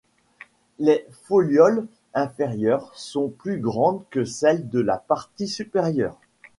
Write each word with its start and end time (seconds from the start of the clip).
Les 0.79 1.05
folioles 1.27 1.85
inférieures 2.15 2.91
sont 2.97 3.29
plus 3.29 3.59
grandes 3.59 4.01
que 4.09 4.25
celles 4.25 4.67
de 4.67 4.79
la 4.79 4.97
partie 4.97 5.47
supérieure. 5.47 6.17